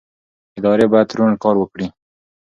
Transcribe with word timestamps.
ادارې 0.57 0.85
باید 0.91 1.09
روڼ 1.17 1.31
کار 1.43 1.55
وکړي 1.59 1.87